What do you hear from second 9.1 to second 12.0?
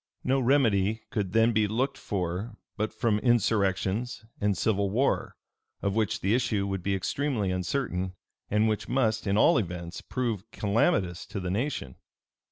in all events, prove calamitous to the nation.